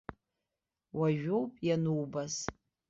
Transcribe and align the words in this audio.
Уажәоуп 0.97 1.53
ианубаз. 1.67 2.33